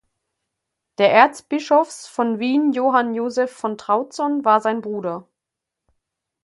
[0.97, 5.27] Der Erzbischofs von Wien Johann Joseph von Trautson war sein Bruder.